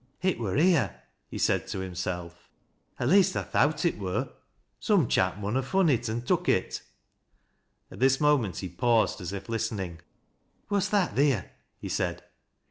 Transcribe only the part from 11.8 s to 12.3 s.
he said.